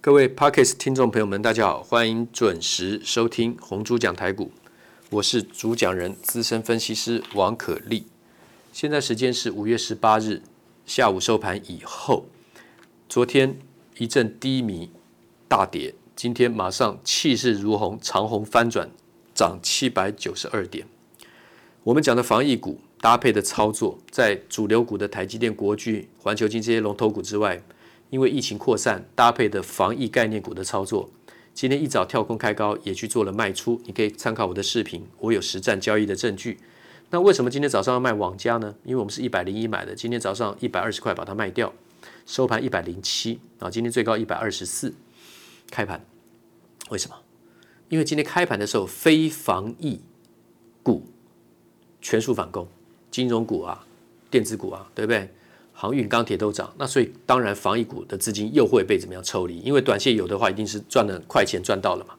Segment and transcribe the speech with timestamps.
[0.00, 4.52] 各位 Podcast 听众朋友们，大家好，欢迎准时收听红猪讲台股，
[5.10, 8.06] 我是主讲人资深分析师王可立。
[8.72, 10.40] 现在时间是五月十八日
[10.86, 12.26] 下午收盘以后，
[13.08, 13.58] 昨天
[13.96, 14.88] 一阵低迷
[15.48, 18.88] 大跌，今天马上气势如虹，长虹翻转，
[19.34, 20.86] 涨七百九十二点。
[21.82, 27.60] 我们讲的防疫股搭配的操作，在主流股的台积电、国巨、环球金这些龙头股之外。
[28.10, 31.10] 因为疫情扩散，搭配的防疫概念股的操作，
[31.52, 33.80] 今天一早跳空开高，也去做了卖出。
[33.84, 36.58] 你可以参考我的视频，我有实战交易的证据。
[37.10, 38.74] 那为什么今天早上要卖网家呢？
[38.84, 41.72] 因为我们是一百零一买的，今天早上一百二十块把它卖掉，
[42.26, 44.94] 收盘一百零七啊，今天最高一百二十四，
[45.70, 46.04] 开盘。
[46.90, 47.16] 为什么？
[47.88, 50.00] 因为今天开盘的时候，非防疫
[50.82, 51.06] 股
[52.02, 52.68] 全数反攻，
[53.10, 53.86] 金融股啊，
[54.30, 55.30] 电子股啊，对不对？
[55.80, 59.60] 航运、钢铁都涨，那所以当然防疫股的资金又会被怎么样抽离？
[59.60, 62.16] 因为短线有的话，一定是赚了快钱赚到了嘛。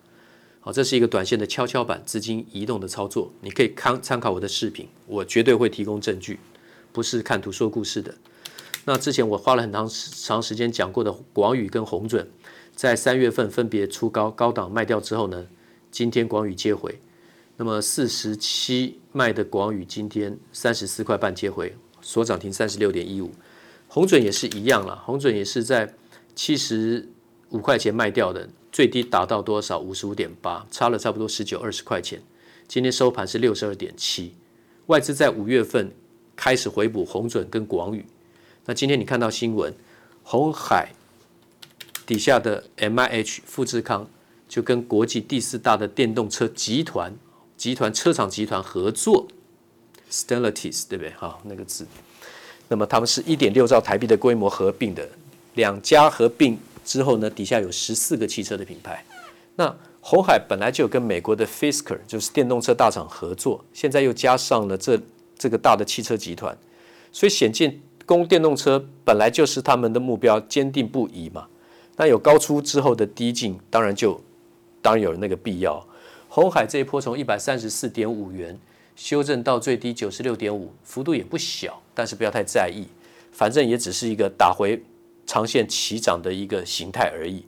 [0.61, 6.39] 好，这是一个短线的跷跷板资金移动的操作，你可以看参考我的视频，我绝对会提供证据，
[6.93, 8.15] 不是看图说故事的。
[8.85, 12.25] 那之前我花了很长长时间讲过的广宇跟红准，
[12.73, 15.45] 在三月份分别出高高档卖掉之后呢，
[15.91, 16.97] 今天广宇接回，
[17.57, 23.29] 那么四十七卖的广宇今天三十四块半接回，所涨停三十六点一五。
[23.89, 25.95] 红准也是一样了，红准也是在
[26.35, 27.09] 七十
[27.49, 29.79] 五块钱卖掉的，最低达到多少？
[29.79, 32.21] 五十五点八，差了差不多十九二十块钱。
[32.67, 34.35] 今天收盘是六十二点七，
[34.85, 35.91] 外资在五月份
[36.35, 38.05] 开始回补红准跟广宇。
[38.65, 39.73] 那今天你看到新闻，
[40.21, 40.93] 红海
[42.05, 44.07] 底下的 MIH 富士康
[44.47, 47.15] 就跟国际第四大的电动车集团
[47.57, 49.27] 集团车厂集团合作
[50.11, 51.11] ，Stellantis 对不对？
[51.13, 51.87] 好，那个字。
[52.69, 55.05] 那么他们是一点六兆台币的规模合并的，
[55.55, 59.03] 两家合并之后呢，底下有十四个汽车的品牌。
[59.55, 64.97] 那鸿海本来就有跟美国的 Fisker 就是电动车大厂合作，现在又加上了这
[65.37, 66.57] 这个大的汽车集团，
[67.11, 71.47] 所以显见供电动车本来就是他们的目标，坚定不移嘛。
[71.97, 74.21] 那有高出之后的低进，当然就
[74.81, 75.85] 当然有那个必要。
[76.29, 78.57] 红海这一波从一百三十四点五元。
[78.95, 82.87] 修正到最低九十六点五，幅度也不小，但是不要太在意，
[83.29, 84.81] 反正也只是一个打回
[85.25, 87.43] 长线起涨的一个形态而已。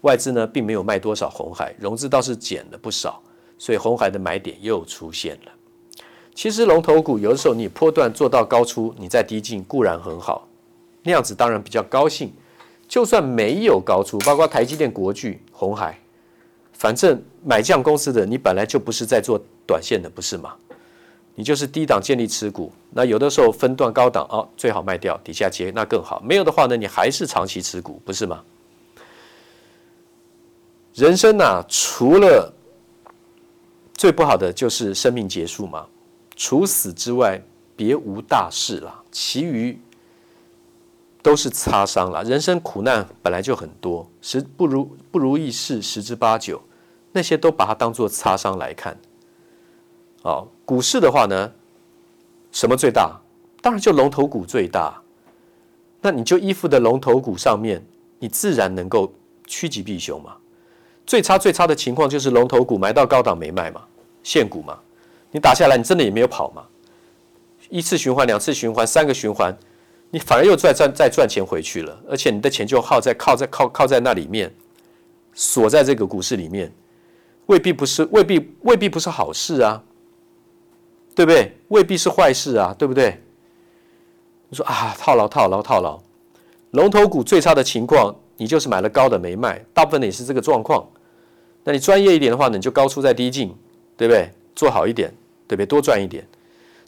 [0.00, 3.22] 外资呢并没有卖多少红海，融资倒是减了不少，
[3.56, 5.52] 所以红海的买点又出现了。
[6.34, 10.48] 其实龙头股有的时候你波段做到高出，你再低进固然很好，
[11.04, 12.32] 那样子当然比较高兴。
[12.88, 15.96] 就算没有高出，包括台积电、国巨、红海，
[16.72, 20.52] 反正买这样公司的你本来就不是在做短线的，不是吗？
[21.34, 26.20] 你就是低档建立持股，那有的时候分段高档哦，最好卖掉，底下接那更好。
[26.24, 28.42] 没有的话呢，你还是长期持股，不是吗？
[30.94, 32.52] 人生啊，除了
[33.94, 35.86] 最不好的就是生命结束嘛，
[36.36, 37.42] 除死之外
[37.74, 39.76] 别无大事了，其余
[41.20, 42.22] 都是擦伤了。
[42.22, 46.62] 人生苦难本来就很多，十不如不如意事十之八九，
[47.10, 48.96] 那些都把它当做擦伤来看。
[50.22, 51.52] 哦，股市的话呢，
[52.52, 53.20] 什么最大？
[53.60, 55.00] 当然就龙头股最大。
[56.00, 57.82] 那你就依附的龙头股上面，
[58.18, 59.12] 你自然能够
[59.46, 60.36] 趋吉避凶嘛。
[61.06, 63.82] 最差最差的情况就是龙头股买到高档没卖嘛，
[64.22, 64.78] 现股嘛。
[65.30, 66.64] 你打下来，你真的也没有跑嘛。
[67.70, 69.56] 一次循环、两次循环、三个循环，
[70.10, 74.54] 你反而又赚赚再赚钱回去了，而且你的钱就耗在靠在靠靠在那里面，
[75.32, 76.72] 锁在这个股市里面，
[77.46, 79.82] 未必不是未必未必不是好事啊。
[81.14, 81.56] 对不对？
[81.68, 83.20] 未必是坏事啊，对不对？
[84.48, 86.00] 你说啊，套牢套牢套牢，
[86.72, 90.86] 龙头股最差的情况，你就是买了高的没卖，大部分的也是这个状况。
[91.64, 93.54] 那你专业一点的话呢，你就高出再低进，
[93.96, 94.30] 对不对？
[94.54, 95.12] 做好一点，
[95.48, 95.66] 对不对？
[95.66, 96.26] 多赚一点。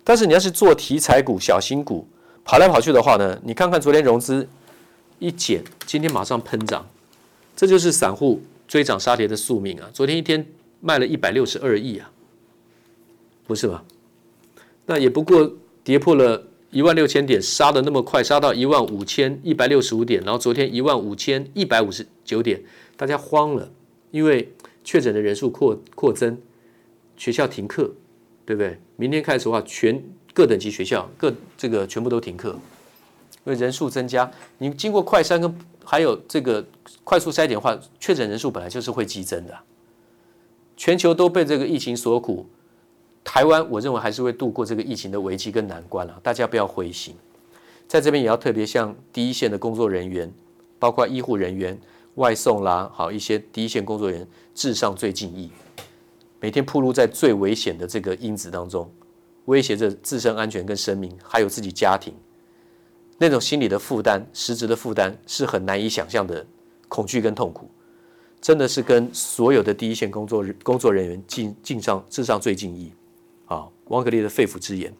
[0.04, 2.06] 但是你要是做题材股、小型股，
[2.44, 4.48] 跑来跑去的话呢，你看看昨天融资
[5.18, 6.86] 一减，今天马上喷涨，
[7.56, 9.88] 这就是散户追涨杀跌的宿命啊！
[9.92, 10.46] 昨天一天
[10.80, 12.10] 卖了一百六十二亿啊，
[13.46, 13.82] 不是吧？
[14.86, 15.52] 那也不过
[15.84, 22.62] 跌破了一万六千点，杀的那么快，杀到一万五千一百六十五点，然后昨天一万五千一百五十九点，
[22.96, 23.70] 大家慌了，
[24.10, 24.52] 因为
[24.84, 26.38] 确诊的人数扩扩增，
[27.16, 27.92] 学校停课，
[28.44, 28.78] 对不对？
[28.96, 30.02] 明天开始的话，全
[30.32, 32.50] 各等级学校各这个全部都停课，
[33.44, 36.64] 因为人数增加，你经过快筛跟还有这个
[37.04, 39.58] 快速筛检的话，确诊人数本来就是会激增的，
[40.76, 42.46] 全球都被这个疫情所苦。
[43.26, 47.12] 台湾，我认为还是会度过这个疫情的危机跟难关了，大家不要灰心。
[47.88, 50.32] 在这边也要特别向第一线的工作人员，
[50.78, 51.76] 包括医护人员、
[52.14, 55.50] 外送啦，好一些第一线工作人员至上最敬意，
[56.40, 58.88] 每天暴露在最危险的这个因子当中，
[59.46, 62.14] 威胁着自身安全跟生命，还有自己家庭，
[63.18, 66.46] 那种心理的负担、实质的负担是很难以想象的
[66.88, 67.68] 恐惧跟痛苦，
[68.40, 72.92] 真的是跟所有的第一线工作工作人员敬敬上至上最敬意
[73.46, 73.66] 啊！
[73.86, 74.94] 王可立的肺腑之言。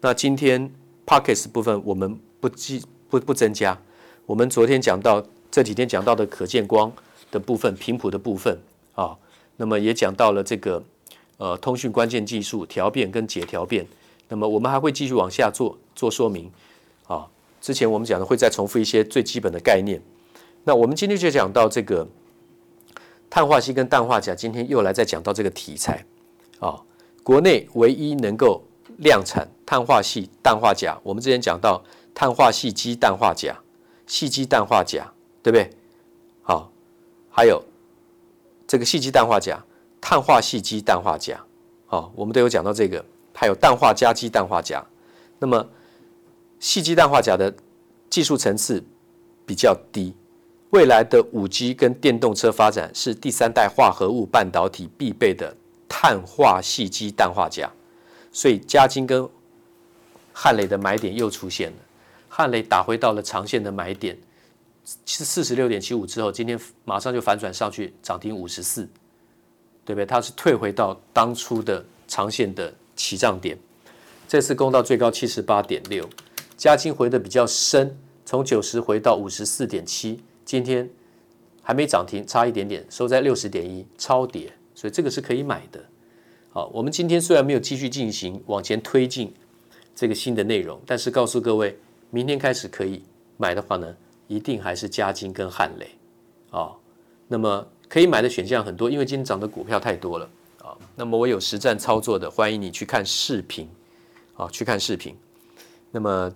[0.00, 0.72] 那今天
[1.06, 3.80] Podcast 部分我们不记不不增加，
[4.26, 5.24] 我们昨天讲到。
[5.50, 6.92] 这几天讲到的可见光
[7.30, 8.58] 的部分、频谱的部分
[8.96, 9.16] 啊，
[9.56, 10.82] 那么也讲到了这个
[11.36, 13.86] 呃通讯关键技术调变跟解调变，
[14.28, 16.50] 那么我们还会继续往下做做说明
[17.06, 17.28] 啊。
[17.60, 20.02] 之前我们讲的会再重复一些最基本的概念。
[20.64, 22.08] 那我们今天就讲到这个
[23.30, 26.04] 碳化矽跟氮化钾，今天又来再讲到这个题材
[26.58, 26.82] 啊。
[27.24, 28.62] 国内唯一能够
[28.98, 31.82] 量产碳化矽、氮化镓，我们之前讲到
[32.14, 33.52] 碳化矽基氮化镓、
[34.06, 35.02] 矽基氮化镓。
[35.44, 35.70] 对不对？
[36.42, 36.72] 好，
[37.28, 37.62] 还有
[38.66, 39.62] 这个矽基氮化镓、
[40.00, 41.36] 碳化矽基氮化镓，
[41.84, 43.04] 好，我们都有讲到这个。
[43.34, 44.82] 还有氮化镓基氮化镓。
[45.38, 45.68] 那么
[46.58, 47.54] 矽基氮化钾的
[48.08, 48.82] 技术层次
[49.44, 50.14] 比较低，
[50.70, 55.54] 未来的五 G 跟电动车发展是第三代化合物半导体必备的
[56.04, 57.66] 碳化矽基氮化镓，
[58.30, 59.26] 所以嘉金跟
[60.34, 61.76] 汉磊的买点又出现了，
[62.28, 64.14] 汉磊打回到了长线的买点。
[65.06, 68.86] 是四十六点七五之后，今天马上就反转上去，涨停五十四，
[69.82, 70.04] 对不对？
[70.04, 73.58] 它是退回到当初的长线的起涨点，
[74.28, 76.06] 这次攻到最高七十八点六，
[76.54, 77.96] 嘉金回的比较深，
[78.26, 80.86] 从九十回到五十四点七，今天
[81.62, 85.82] 还没涨停，差一点点，收在六十点一，超跌，所以这个是可以买的。
[86.54, 89.34] 好，我们今天虽然没有继续进行往前推进
[89.92, 91.76] 这个新的内容，但是告诉各位，
[92.10, 93.02] 明天开始可以
[93.36, 93.92] 买的话呢，
[94.28, 95.88] 一定还是嘉金跟汉雷，
[96.50, 96.70] 啊，
[97.26, 100.30] 那么可以买的选项很多，因为今天涨的股票太多了
[100.62, 100.78] 啊。
[100.94, 103.68] 那么我有实战操作的，欢迎你去看视频，
[104.36, 105.16] 啊，去看视频。
[105.90, 106.32] 那么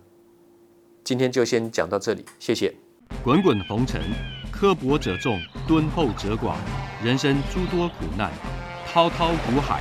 [1.05, 2.75] 今天就先讲到这里，谢谢。
[3.23, 4.03] 滚滚红尘，
[4.51, 6.57] 刻薄者众，敦厚者寡；
[7.05, 8.33] 人生诸多苦难，
[8.85, 9.81] 滔滔苦海，